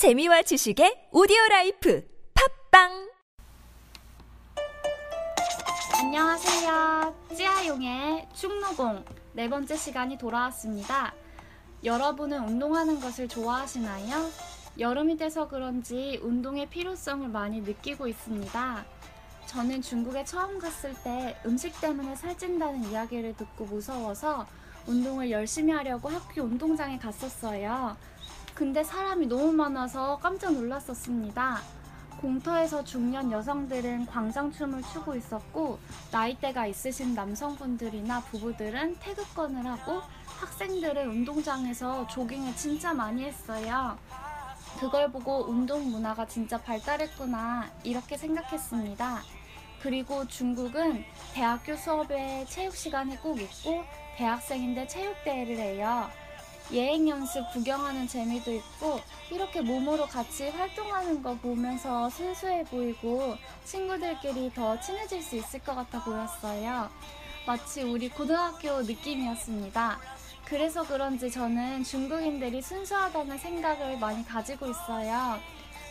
[0.00, 2.02] 재미와 지식의 오디오 라이프
[2.70, 3.10] 팟빵
[6.00, 7.14] 안녕하세요.
[7.36, 11.12] 찌아용의 중노공 네 번째 시간이 돌아왔습니다.
[11.84, 14.30] 여러분은 운동하는 것을 좋아하시나요?
[14.78, 18.84] 여름이 돼서 그런지 운동의 필요성을 많이 느끼고 있습니다.
[19.48, 24.46] 저는 중국에 처음 갔을 때 음식 때문에 살찐다는 이야기를 듣고 무서워서
[24.86, 27.98] 운동을 열심히 하려고 학교 운동장에 갔었어요.
[28.54, 31.60] 근데 사람이 너무 많아서 깜짝 놀랐었습니다.
[32.20, 35.78] 공터에서 중년 여성들은 광장춤을 추고 있었고
[36.12, 43.96] 나이대가 있으신 남성분들이나 부부들은 태극권을 하고 학생들은 운동장에서 조깅을 진짜 많이 했어요.
[44.78, 49.22] 그걸 보고 운동 문화가 진짜 발달했구나 이렇게 생각했습니다.
[49.82, 53.82] 그리고 중국은 대학교 수업에 체육 시간이 꼭 있고
[54.16, 56.10] 대학생인데 체육대회를 해요.
[56.72, 64.78] 예행 연습 구경하는 재미도 있고 이렇게 몸으로 같이 활동하는 거 보면서 순수해 보이고 친구들끼리 더
[64.78, 66.88] 친해질 수 있을 것 같아 보였어요.
[67.46, 69.98] 마치 우리 고등학교 느낌이었습니다.
[70.44, 75.38] 그래서 그런지 저는 중국인들이 순수하다는 생각을 많이 가지고 있어요.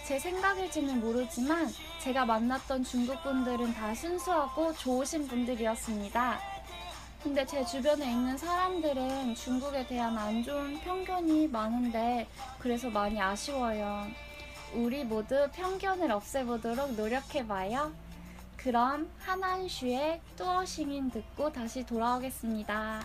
[0.06, 1.68] 제 생각일지는 모르지만
[2.02, 6.59] 제가 만났던 중국 분들은 다 순수하고 좋으신 분들이었습니다.
[7.22, 12.28] 근데 제 주변에 있는 사람들은 중국에 대한 안 좋은 편견이 많은데
[12.60, 14.08] 그래서 많이 아쉬워요.
[14.74, 17.92] 우리 모두 편견을 없애보도록 노력해봐요.
[18.56, 23.02] 그럼 하난슈의 뚜어싱인 듣고 다시 돌아오겠습니다.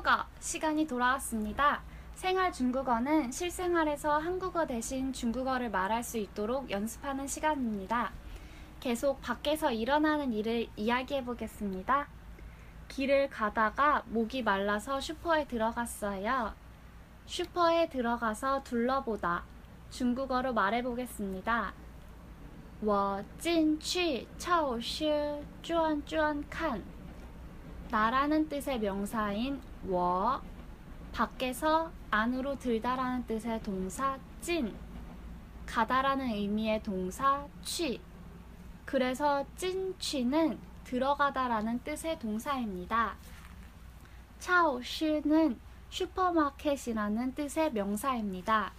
[0.00, 1.82] 중국어 시간이 돌아왔습니다.
[2.14, 8.10] 생활 중국어는 실생활에서 한국어 대신 중국어를 말할 수 있도록 연습하는 시간입니다.
[8.80, 12.08] 계속 밖에서 일어나는 일을 이야기해 보겠습니다.
[12.88, 16.54] 길을 가다가 목이 말라서 슈퍼에 들어갔어요.
[17.26, 19.44] 슈퍼에 들어가서 둘러보다
[19.90, 21.74] 중국어로 말해 보겠습니다.
[22.82, 26.82] 我进去超市转转看
[27.90, 30.41] 나라는 뜻의 명사인 워
[31.11, 34.75] 밖에서 안으로 들다라는 뜻의 동사 찐
[35.65, 37.99] 가다라는 의미의 동사 취
[38.85, 43.15] 그래서 찐 취는 들어가다라는 뜻의 동사입니다.
[44.39, 48.73] 차오시는 슈퍼마켓이라는 뜻의 명사입니다.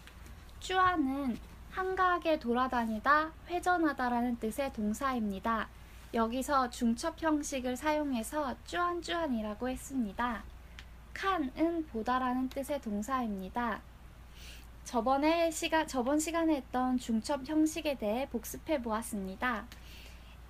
[0.60, 1.38] 쭈아는
[1.70, 5.68] 한가하게 돌아다니다 회전하다라는 뜻의 동사입니다.
[6.12, 10.44] 여기서 중첩 형식을 사용해서 쭈안쭈안이라고 했습니다.
[11.13, 13.81] 칸은 보다라는 뜻의 동사입니다.
[14.83, 19.65] 저번에 시간, 저번 시간에 했던 중첩 형식에 대해 복습해 보았습니다.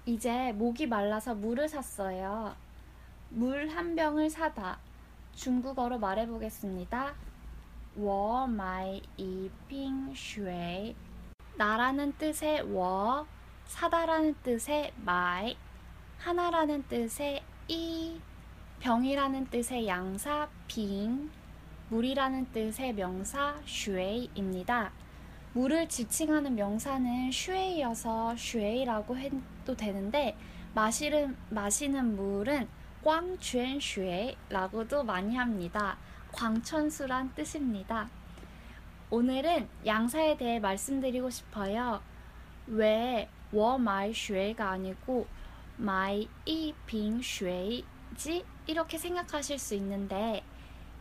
[0.05, 2.55] 이제 목이 말라서 물을 샀어요.
[3.29, 4.79] 물 한 병을 사다.
[5.35, 7.13] 중국어로 말해 보겠습니다.
[7.97, 10.95] 我买一瓶水.
[11.57, 13.25] 나라는 뜻의 我,
[13.65, 15.57] 사다라는 뜻의 买,
[16.19, 18.21] 하나라는 뜻의 이,
[18.82, 21.30] 병이라는 뜻의 양사 瓶,
[21.88, 24.90] 물이라는 뜻의 명사 水입니다.
[25.52, 30.36] 물을 지칭하는 명사는 水여서 水라고 해도 되는데
[30.74, 32.66] 마시는, 마시는 물은
[33.04, 35.96] 矿泉水라고도 많이 합니다.
[36.32, 38.08] 광천수란 뜻입니다.
[39.10, 42.02] 오늘은 양사에 대해 말씀드리고 싶어요.
[42.66, 45.28] 왜 我买水가 아니고
[45.76, 50.42] 买一瓶水지 이렇게 생각하실 수 있는데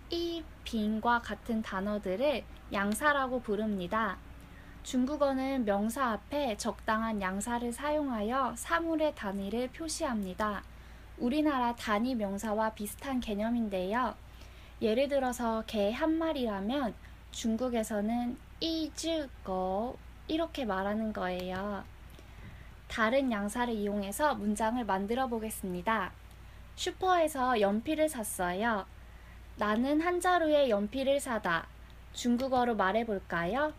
[0.10, 2.44] 이 瓶과 같은 단어들을
[2.74, 4.18] 양사라고 부릅니다.
[4.84, 10.63] 중국어는 명사 앞에 적당한 양사를 사용하여 사물의 단위를 표시합니다.
[11.18, 14.16] 우리나라 단위 명사와 비슷한 개념인데요.
[14.81, 16.96] 예를 들어서 개 한 마리라면
[17.30, 19.96] 중국에서는 이즈거
[20.28, 21.84] 이렇게 말하는 거예요.
[22.88, 26.12] 다른 양사를 이용해서 문장을 만들어 보겠습니다.
[26.81, 28.87] 슈퍼에서 연필을 샀어요.
[29.56, 31.67] 나는 한 자루의 연필을 사다.
[32.12, 33.73] 중국어로 말해 볼까요?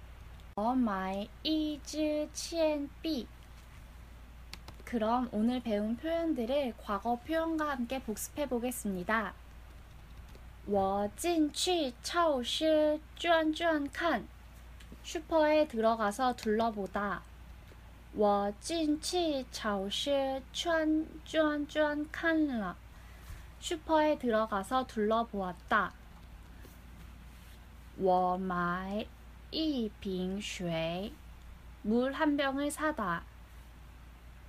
[0.56, 3.28] 我买一支铅笔.
[4.84, 9.34] 그럼 오늘 배운 표현들을 과거 표현과 함께 복습해 보겠습니다.
[10.66, 14.28] 我进去超市转转看.
[15.04, 17.22] 슈퍼에 들어가서 둘러보다.
[18.16, 22.76] 我进去超市转转转看了.
[23.62, 25.94] 슈퍼에 들어가서 둘러보았다.
[28.00, 29.08] 我买
[29.52, 31.12] 一瓶水.
[31.82, 33.24] 물 한 병을 사다.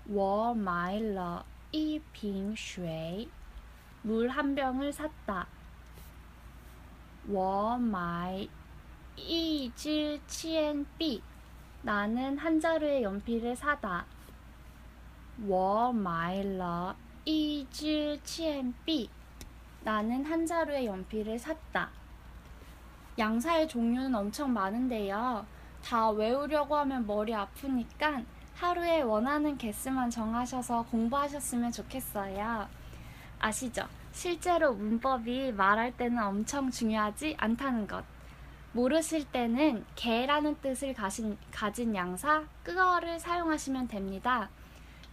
[0.06, 3.28] 我买了一瓶水.
[4.02, 5.46] 물 한 병을 샀다.
[7.26, 8.46] 我买
[9.16, 11.22] 一支铅笔.
[11.82, 14.04] 나는 한 자루의 연필을 사다.
[15.46, 19.10] 我买了 一支铅笔.
[19.82, 21.90] 나는 한 자루의 연필을 샀다.
[23.18, 25.46] 양사의 종류는 엄청 많은데요.
[25.84, 28.22] 다 외우려고 하면 머리 아프니까
[28.54, 32.68] 하루에 원하는 개수만 정하셔서 공부하셨으면 좋겠어요.
[33.38, 33.86] 아시죠?
[34.12, 38.04] 실제로 문법이 말할 때는 엄청 중요하지 않다는 것.
[38.72, 44.50] 모르실 때는 개라는 뜻을 가진, 가진 양사, 끄어를 사용하시면 됩니다.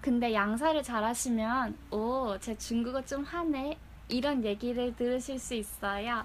[0.01, 3.77] 근데 양사를 잘하시면 오, 제 중국어 좀 하네
[4.09, 6.25] 이런 얘기를 들으실 수 있어요.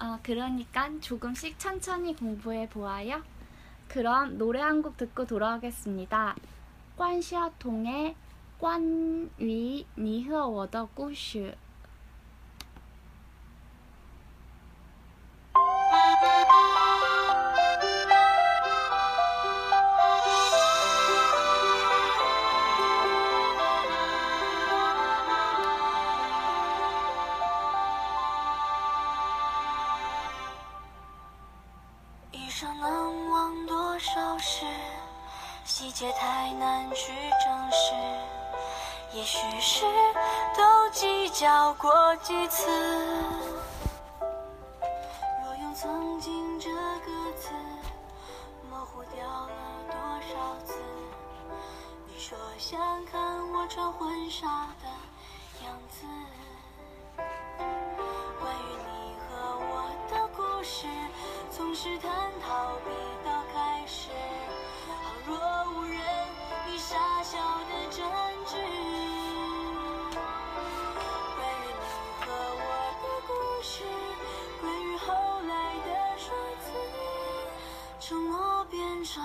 [0.00, 3.22] 어, 그러니까 조금씩 천천히 공부해 보아요.
[3.88, 6.34] 그럼 노래 한 곡 듣고 돌아오겠습니다.
[6.96, 8.16] 관시아통의
[8.60, 11.52] 관위 니허 워더 꾸슈
[52.74, 54.48] 想看我穿婚纱
[54.82, 54.88] 的
[55.64, 56.04] 样子。
[57.16, 60.88] 关于你和我的故事，
[61.52, 62.10] 从试探
[62.44, 62.90] 逃避
[63.24, 64.10] 到开始，
[64.88, 64.92] 旁
[65.24, 65.38] 若
[65.70, 66.00] 无人，
[66.66, 68.04] 你傻笑的真
[68.44, 68.58] 挚。
[71.36, 71.86] 关于你
[72.26, 72.26] 和
[72.58, 72.66] 我
[72.98, 73.30] 的故
[73.62, 73.84] 事，
[74.60, 75.14] 关于后
[75.46, 75.54] 来
[75.86, 76.66] 的说辞，
[78.00, 79.22] 承诺变成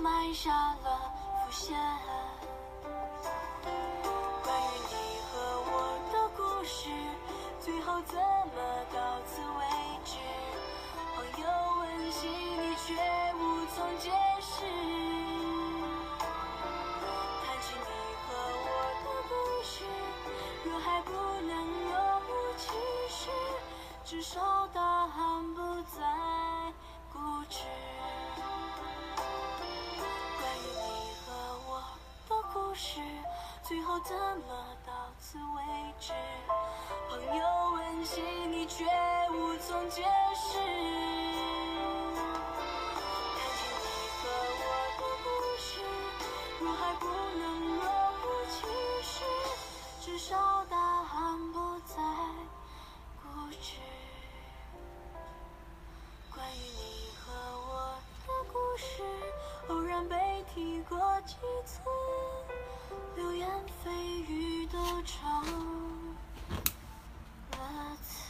[0.00, 0.50] 埋下
[0.82, 1.76] 了伏线。
[4.42, 4.94] 关于你
[5.28, 5.30] 和
[5.66, 5.72] 我
[6.10, 6.88] 的故事，
[7.60, 8.56] 最后怎么
[8.94, 9.62] 到此为
[10.04, 10.16] 止？
[11.14, 11.46] 朋友
[11.80, 12.94] 温馨，你却
[13.34, 13.38] 无
[13.74, 14.10] 从解
[34.02, 35.62] 怎么到此为
[36.00, 36.12] 止？
[37.08, 38.84] 朋友温馨，你却
[39.32, 40.02] 无从解
[40.34, 40.58] 释。
[43.36, 44.24] 谈起你和
[44.58, 44.62] 我
[44.98, 45.26] 的故
[45.58, 45.68] 事，
[46.60, 47.04] 若还不
[47.38, 47.42] 能
[47.76, 47.84] 若
[48.22, 48.56] 无其
[49.02, 49.12] 事，
[50.00, 51.94] 至少答案不再
[53.22, 53.22] 固
[53.60, 53.66] 执。
[56.34, 57.32] 关于你和
[57.68, 57.70] 我
[58.26, 59.02] 的故事，
[59.68, 61.80] 偶然被提过几次，
[63.15, 63.47] 流言
[63.83, 63.89] 蜚
[64.29, 65.21] 语都成
[67.51, 68.25] 了词。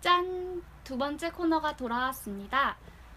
[0.00, 0.62] 짠!
[0.84, 2.76] 두 번째 코너가 돌아왔습니다.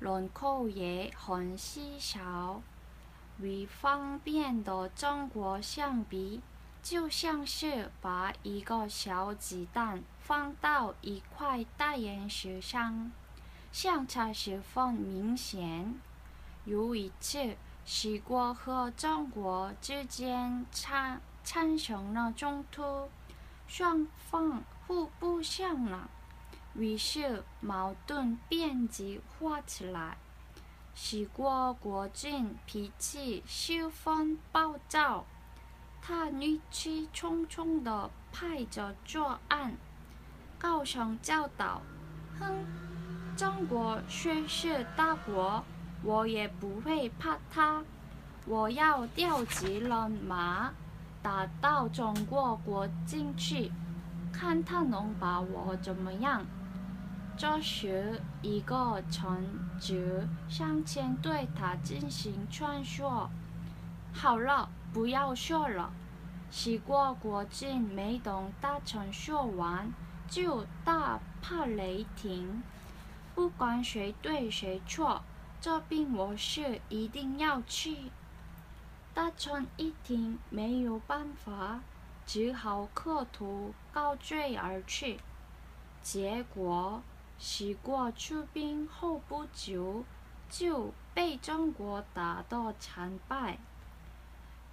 [0.00, 2.62] 人口也很稀少。
[3.38, 6.40] 与方便的中国相比，
[6.82, 13.12] 就像是把一个小鸡蛋放到一块大岩石上，
[13.70, 15.94] 相差十分明显。
[16.64, 23.08] 有一次，西国和中国之间产产生了冲突，
[23.66, 26.10] 双方互不相让，
[26.80, 30.16] 于是矛盾便激化起来。
[30.94, 35.26] 西国国君脾气十分暴躁，
[36.00, 39.76] 他怒气冲冲地拍着桌案，
[40.58, 41.82] 高声叫道
[42.40, 42.64] ：“哼，
[43.36, 45.62] 中国虽是大国，
[46.02, 47.84] 我也不会怕他。
[48.46, 50.72] 我要调集人马，
[51.22, 53.70] 打到中国国境去，
[54.32, 56.44] 看他能把我怎么样。”
[57.40, 59.48] 这时，一个臣
[59.80, 63.30] 子上前对他进行劝说
[64.12, 65.90] ：“好了，不要说了。”
[66.52, 69.90] 西国国君没等大臣说完，
[70.28, 72.62] 就大发雷霆
[73.34, 75.22] ：“不管谁对谁错，
[75.62, 78.10] 这病我是一定要去。”
[79.14, 81.80] 大臣一听没有办法，
[82.26, 85.18] 只好磕头告罪而去。
[86.02, 87.02] 结果，
[87.40, 90.04] 西国出兵后不久，
[90.50, 93.58] 就被中国打到惨败。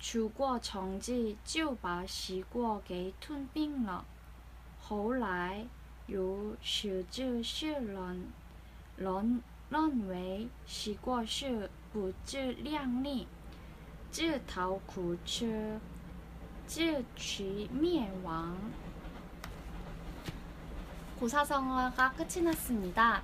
[0.01, 4.03] 楚国从此就把西国给吞并了。
[4.81, 5.65] 后来
[6.07, 8.29] 有史志士人
[8.97, 13.27] 认认为西国是不自量力，
[14.11, 15.79] 自讨苦吃，
[16.67, 18.57] 自取灭亡。
[21.19, 23.23] 고사성어가 끝이 났습니다.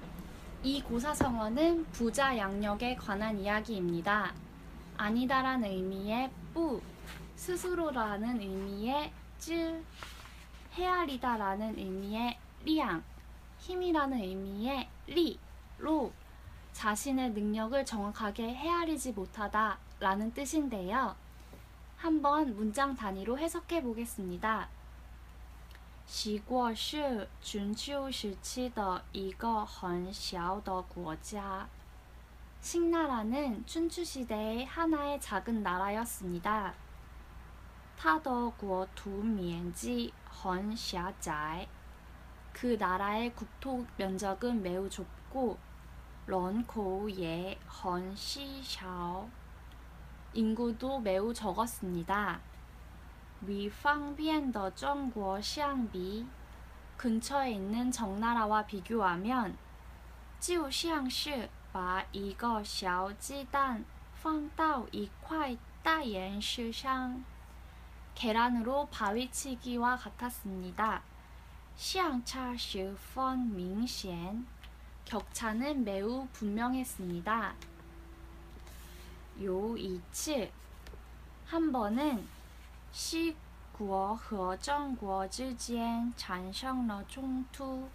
[0.64, 4.34] 이 고사성어는 부자 양력에 관한 이야기입니다.
[4.98, 6.82] 아니다라는 의미의 뿌,
[7.36, 9.84] 스스로라는 의미의 쯔,
[10.74, 13.04] 헤아리다라는 의미의 리앙,
[13.60, 15.38] 힘이라는 의미의 리,
[15.78, 16.12] 로,
[16.72, 21.16] 자신의 능력을 정확하게 헤아리지 못하다 라는 뜻인데요.
[21.98, 24.68] 한번 문장 단위로 해석해 보겠습니다.
[26.13, 31.69] 西国是春秋时期的一个很小的国家。
[32.61, 36.75] 신나라는 춘추 시대의 하나의 작은 나라였습니다.
[37.97, 41.69] 它的国土面积很狭窄.
[42.53, 45.57] 그 나라의 국토 면적은 매우 좁고
[46.27, 49.29] 人口也很稀少.
[50.33, 52.41] 인구도 매우 적었습니다.
[53.46, 56.26] 위방비엔더 정구어 시앙비
[56.96, 59.58] 근처에 있는 정나라와 비교하면
[60.40, 63.86] 지우시앙시 바 이거 샤오지단
[64.22, 67.20] 펑다오 이콰이 따옌시샹
[68.16, 71.02] 계란으로 바위치기와 같았습니다.
[71.76, 74.46] 시앙차 시펀 밍시엔
[75.04, 77.56] 격차는 매우 분명했습니다.
[79.42, 80.50] 요이츠
[81.46, 82.33] 한 번은
[82.93, 87.89] 시구어和 정구어 之间产生了冲突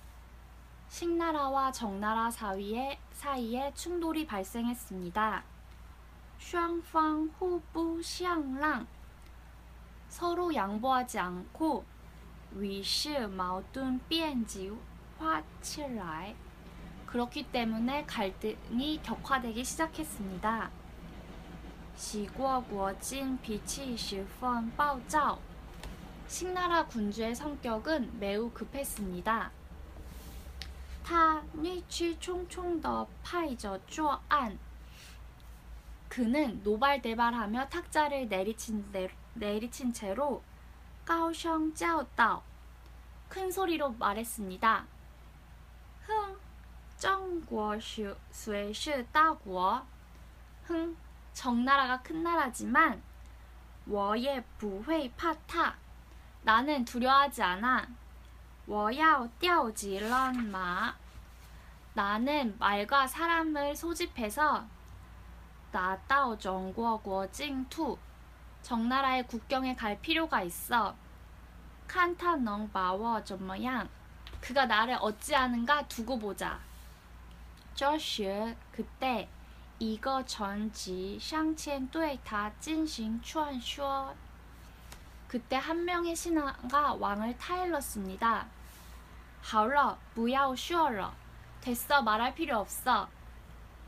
[0.87, 5.43] 식나라와 정나라 사이에, 사이에 충돌이 발생했습니다.
[6.39, 8.85] 双方互不相让
[10.07, 11.83] 서로 양보하지 않고
[12.55, 14.71] 于是矛盾变激
[15.17, 16.35] 化起来
[17.07, 20.76] 그렇기 때문에 갈등이 격화되기 시작했습니다.
[21.98, 25.36] 시고 구어진 빛이 실펀 빠우짜오.
[26.28, 29.50] 신나라 군주의 성격은 매우 급했습니다.
[31.04, 34.56] 타 니치 총총 더 파이저 쪼안
[36.08, 40.40] 그는 노발대발하며 탁자를 내리친, 내, 내리친 채로
[41.04, 42.42] 까오셩 짜오따오
[43.28, 44.86] 큰 소리로 말했습니다.
[46.06, 46.36] 흥,
[46.96, 47.80] 정구어
[48.30, 49.84] 수에시 따구어
[51.38, 53.00] 정나라가 큰 나라지만
[53.86, 55.76] 워예 부회 파타.
[56.42, 57.86] 나는 두려워하지 않아.
[58.66, 60.96] 워야오 띠아오지런 마.
[61.94, 64.66] 나는 말과 사람을 소집해서
[65.70, 67.96] 나따오 정구어구어 찡투.
[68.62, 70.96] 정나라의 국경에 갈 필요가 있어.
[71.86, 73.88] 칸타 넝 마워 점모양.
[74.40, 76.58] 그가 나를 어찌하는가 두고 보자.
[77.76, 79.28] 저슈 그때
[79.79, 84.13] 一个臣级上前对他进行劝说.
[85.27, 88.45] 그때 한 명의 신하가 왕을 타일렀습니다.
[89.41, 91.13] 好了,不要说了.
[91.61, 93.07] 됐어, 말할 필요 없어.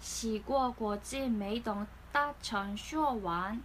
[0.02, 3.64] 洗过国境没等大臣说完.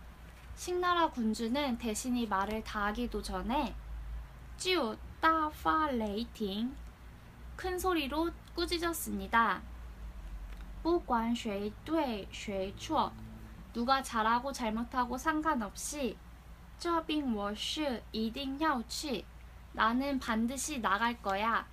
[0.56, 3.74] 식나라 군주는 대신이 말을 다 하기도 전에
[4.58, 6.76] 就大发雷霆
[7.56, 9.62] 큰 소리로 꾸짖었습니다.
[10.84, 13.12] 不管谁对谁错
[13.72, 16.16] 누가 잘하고 잘못하고 상관없이
[16.78, 19.24] 这病我是一定要去
[19.72, 21.66] 나는 반드시 나갈 거야.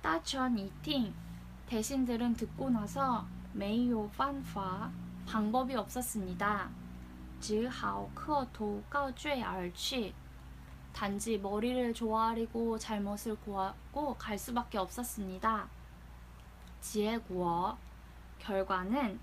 [0.00, 1.12] 大臣一听
[1.66, 4.90] 대신들은 듣고 나서 没有办法
[5.26, 6.70] 방법이 없었습니다.
[7.40, 10.14] 只好磕头告罪而去.
[10.92, 15.68] 단지 머리를 조아리고 잘못을 고하고 갈 수밖에 없었습니다.
[16.85, 17.75] 结果
[18.37, 19.19] 결과는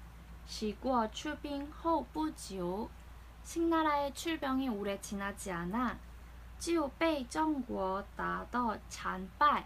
[0.46, 2.90] 시구어 출빙 허부지요
[3.44, 5.96] 신나라의 출병이 오래 지나지 않아
[6.58, 9.64] 지오베이 정구어 나더 잔빨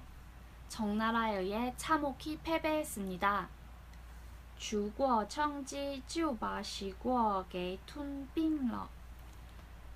[0.69, 3.49] 정나라에 의해 참혹히 패배했습니다.
[4.59, 8.89] 주구어 청지 지오바 시구어 게 툰빙러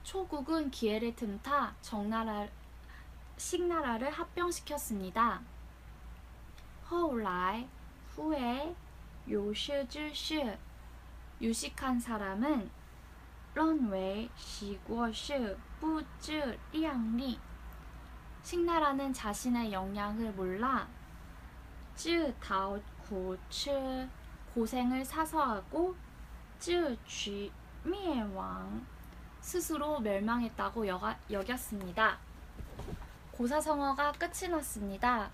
[0.05, 2.49] 초국은 기회를 틈타 정나라
[3.37, 5.43] 식나라를 합병시켰습니다.
[6.91, 7.69] 허울라이
[8.20, 8.76] 후에
[9.30, 10.58] 요시지시
[11.42, 12.70] 유식한 사람은
[13.54, 17.40] 认为 시구어是 不自量力
[18.44, 20.88] 식나라는 자신의 역량을 몰라
[21.96, 24.08] 自讨苦吃
[24.54, 25.96] 고생을 사서하고
[26.60, 27.52] 自取
[27.84, 28.86] 灭亡
[29.42, 32.18] 스스로 멸망했다고 여가, 여겼습니다.
[33.32, 35.30] 고사성어가 끝이 났습니다.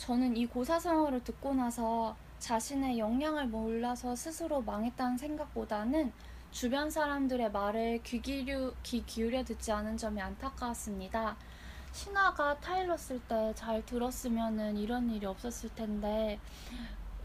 [0.00, 6.10] 저는 이 고사성어를 듣고 나서 자신의 역량을 몰라서 스스로 망했다는 생각보다는
[6.50, 11.36] 주변 사람들의 말을 귀, 기류, 귀 기울여 듣지 않은 점이 안타까웠습니다.
[11.92, 16.40] 신화가 타일렀을 때 잘 들었으면 이런 일이 없었을 텐데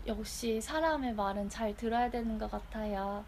[0.05, 3.23] 역시 사람의 말은 잘 들어야 되는 것 같아요.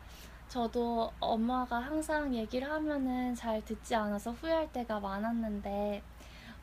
[0.49, 6.03] 저도 엄마가 항상 얘기를 하면은 잘 듣지 않아서 후회할 때가 많았는데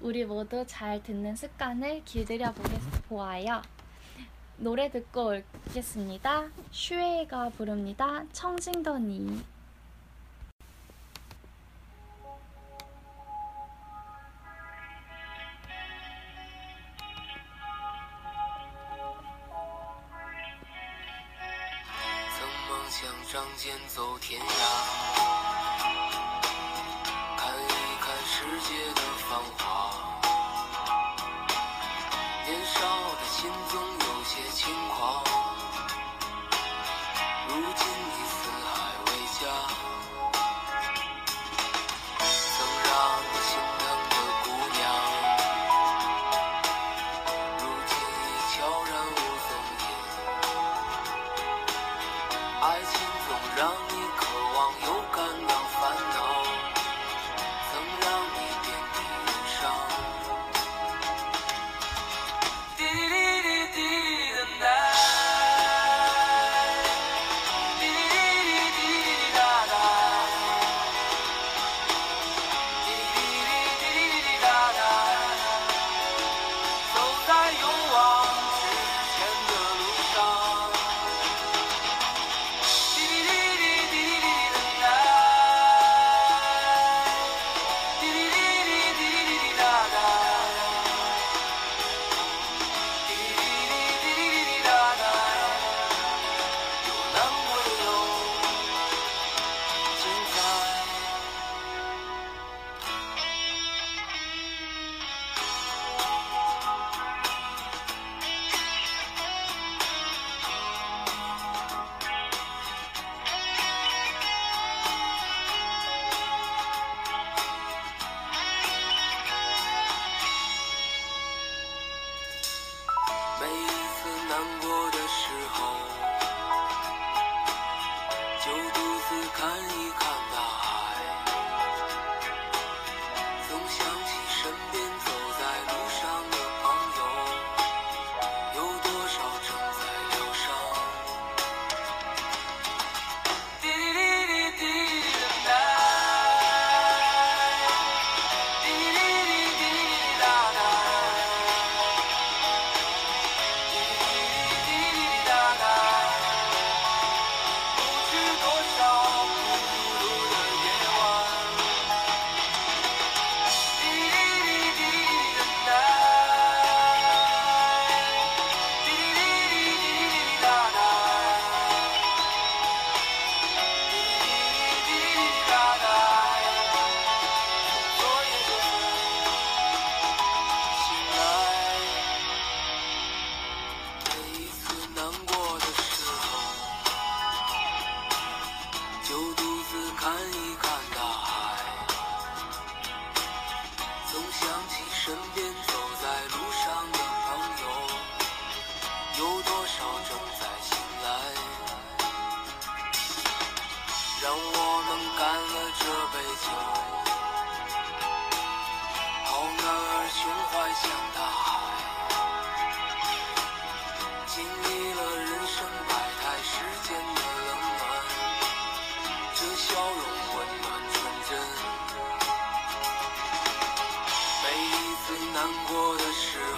[0.05, 2.53] 우리 모두 잘 듣는 습관을 길들여
[3.09, 3.63] 보아요.
[4.59, 5.33] 노래 듣고
[5.71, 6.51] 오겠습니다.
[6.71, 8.27] 슈에이가 부릅니다.
[8.31, 9.43] 청진더니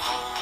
[0.08, 0.35] Oh.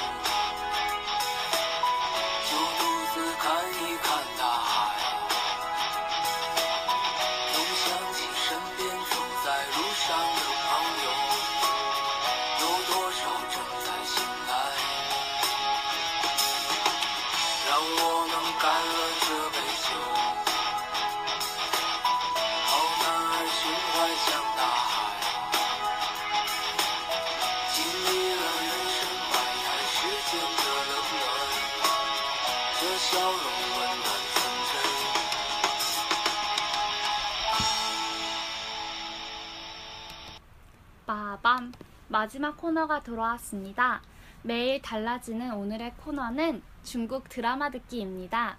[42.25, 44.01] 마지막 코너가 돌아왔습니다.
[44.41, 48.57] 매일 달라지는 오늘의 코너는 중국 드라마 듣기입니다.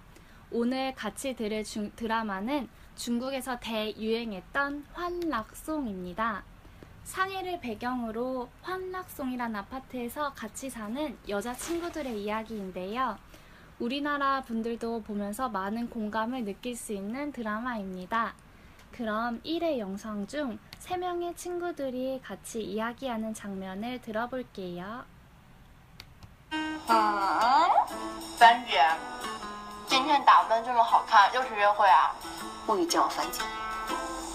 [0.52, 6.44] 오늘 같이 들을 중- 드라마는 중국에서 대유행했던 환락송입니다.
[7.02, 13.18] 상해를 배경으로 환락송이란 아파트에서 같이 사는 여자친구들의 이야기인데요.
[13.80, 18.32] 우리나라 분들도 보면서 많은 공감을 느낄 수 있는 드라마입니다.
[18.92, 25.05] 그럼 1회 영상 중 3명의 친구들이 같이 이야기하는 장면을 들어볼게요.
[26.51, 27.69] 嗯，
[28.37, 28.83] 樊姐，
[29.87, 32.13] 今天打扮这么好看，又是约会啊？
[32.65, 33.41] 不许叫我樊姐。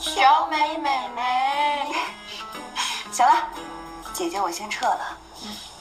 [0.01, 1.93] 小美 美眉，
[3.13, 3.49] 行了，
[4.15, 5.19] 姐姐我先撤了，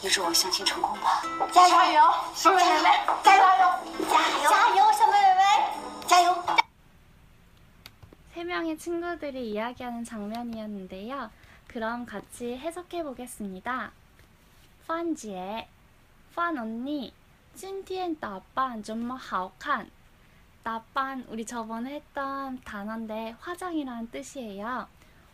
[0.02, 1.22] 你祝我相亲成功吧。
[1.54, 2.90] 加油，小美美眉，
[3.24, 3.42] 加油，
[4.10, 4.50] 加油！
[4.50, 5.44] 加油，小美美眉，
[6.08, 6.36] 加油！
[8.41, 11.31] 세 명의 친구들이 이야기하는 장면이었는데요.
[11.67, 13.93] 그럼 같이 해석해 보겠습니다.
[14.87, 15.69] 펀지에
[16.35, 17.13] 펀 언니,
[17.55, 19.91] 찐티엔 따빤 좀뭐 하오칸.
[20.63, 24.89] 따빤 우리 저번에 했던 단어인데 화장이라는 뜻이에요.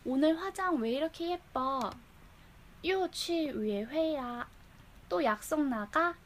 [0.05, 1.88] 오늘 화장 왜 이렇게 예뻐?
[2.85, 4.49] 요취 위에 회야.
[5.09, 6.16] 또 약속 나가?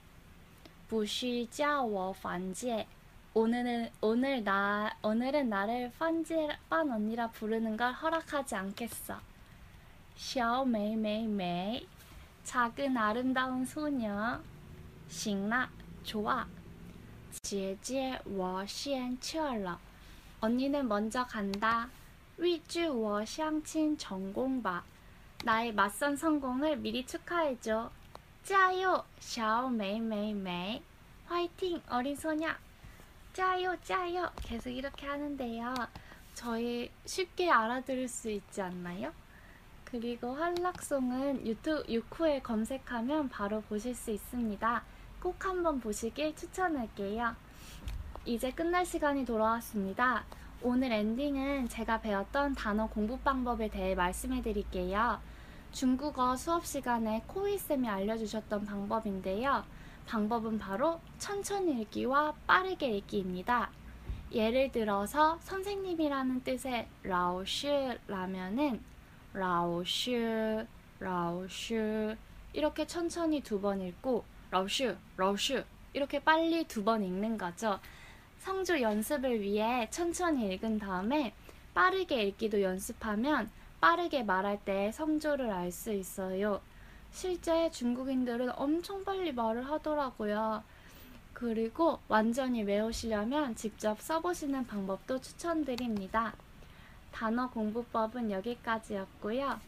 [0.89, 2.87] 부시 짜워 반지에.
[3.33, 9.21] 오늘은 오늘 나 오늘은 나를 펀지 빤 언니라 부르는 걸 허락하지 않겠어.
[10.17, 11.87] 샤오 메이 메이 메이
[12.43, 14.41] 작은 아름다운 소녀
[15.09, 15.71] 싱나
[16.03, 16.45] 좋아.
[17.43, 19.79] 제제 워시엔 치얼러
[20.41, 21.89] 언니는 먼저 간다.
[22.37, 24.83] 위주 워샹친 전공바
[25.45, 27.93] 나의 맞선 성공을 미리 축하해줘.
[28.43, 30.83] 짜요 샤오 메이 메이 메이
[31.27, 32.49] 화이팅 어린 소녀.
[33.33, 34.31] 짜요 짜요.
[34.37, 35.75] 계속 이렇게 하는데요.
[36.35, 39.13] 저희 쉽게 알아들을 수 있지 않나요?
[39.85, 44.83] 그리고 한락송은 유튜브 유쿠에 검색하면 바로 보실 수 있습니다.
[45.21, 47.35] 꼭 한번 보시길 추천할게요.
[48.25, 50.25] 이제 끝날 시간이 돌아왔습니다.
[50.63, 55.21] 오늘 엔딩은 제가 배웠던 단어 공부 방법에 대해 말씀해 드릴게요.
[55.73, 59.65] 중국어 수업 시간에 코이쌤이 알려주셨던 방법인데요.
[60.07, 63.71] 방법은 바로 천천히 읽기와 빠르게 읽기입니다.
[64.33, 68.81] 예를 들어서 선생님이라는 뜻의 라오슈라면은
[69.33, 70.65] 라오슈
[70.99, 72.17] 라오슈
[72.53, 77.79] 이렇게 천천히 두 번 읽고 라오슈 라오슈 이렇게 빨리 두 번 읽는 거죠.
[78.39, 81.33] 성조 연습을 위해 천천히 읽은 다음에
[81.75, 86.61] 빠르게 읽기도 연습하면 빠르게 말할 때 성조를 알 수 있어요.
[87.13, 90.63] 실제 중국인들은 엄청 빨리 말을 하더라고요.
[91.33, 96.35] 그리고 완전히 외우시려면 직접 써보시는 방법도 추천드립니다.
[97.13, 99.61] 단어 공부법은 여기까지였고요.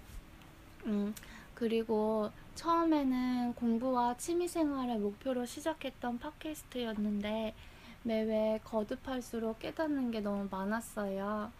[0.87, 1.15] 음,
[1.55, 7.55] 그리고 처음에는 공부와 취미생활을 목표로 시작했던 팟캐스트였는데
[8.03, 11.51] 매회 거듭할수록 깨닫는 게 너무 많았어요.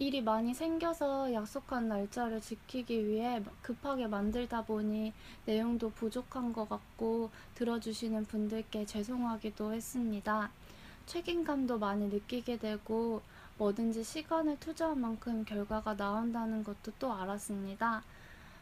[0.00, 5.12] 일이 많이 생겨서 약속한 날짜를 지키기 위해 급하게 만들다 보니
[5.44, 10.50] 내용도 부족한 것 같고 들어주시는 분들께 죄송하기도 했습니다.
[11.04, 13.20] 책임감도 많이 느끼게 되고
[13.58, 18.02] 뭐든지 시간을 투자한 만큼 결과가 나온다는 것도 또 알았습니다.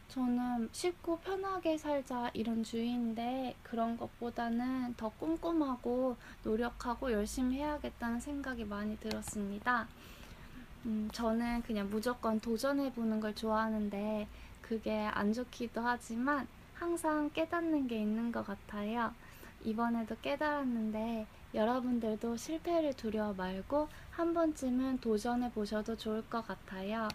[0.09, 8.99] 저는 쉽고 편하게 살자 이런 주의인데 그런 것보다는 더 꼼꼼하고 노력하고 열심히 해야겠다는 생각이 많이
[8.99, 9.87] 들었습니다.
[10.85, 14.27] 음, 저는 그냥 무조건 도전해보는 걸 좋아하는데
[14.61, 19.13] 그게 안 좋기도 하지만 항상 깨닫는 게 있는 것 같아요.
[19.63, 27.07] 이번에도 깨달았는데 여러분들도 실패를 두려워 말고 한 번쯤은 도전해 보셔도 좋을 것 같아요.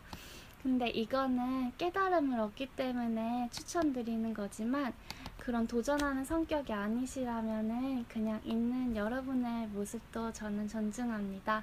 [0.62, 4.92] 근데 이거는 깨달음을 얻기 때문에 추천드리는 거지만
[5.38, 11.62] 그런 도전하는 성격이 아니시라면은 그냥 있는 여러분의 모습도 저는 존중합니다.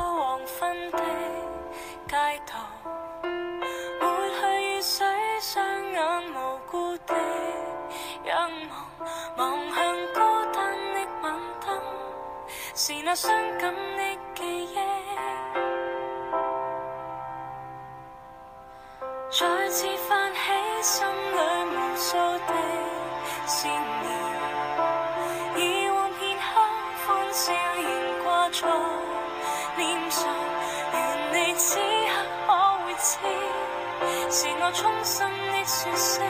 [13.11, 13.27] 那傷
[13.59, 14.01] 感的
[14.35, 14.79] 記憶，
[19.29, 20.39] 再次泛起
[20.81, 22.15] 心里无数
[22.47, 22.53] 的
[23.45, 24.07] 思念。
[25.57, 26.45] 以往片刻
[27.05, 27.83] 歡笑仍
[28.23, 28.63] 掛在
[29.75, 30.23] 臉上，
[30.93, 30.95] 愿
[31.33, 31.81] 你此刻
[32.47, 32.49] 可
[32.85, 33.09] 會知，
[34.31, 36.23] 是我衷心的説聲。